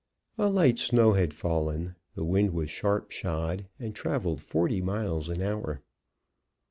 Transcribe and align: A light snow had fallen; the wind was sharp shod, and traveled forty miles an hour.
A 0.39 0.49
light 0.49 0.79
snow 0.79 1.13
had 1.13 1.31
fallen; 1.31 1.93
the 2.15 2.23
wind 2.25 2.53
was 2.55 2.71
sharp 2.71 3.11
shod, 3.11 3.67
and 3.77 3.93
traveled 3.93 4.41
forty 4.41 4.81
miles 4.81 5.29
an 5.29 5.43
hour. 5.43 5.83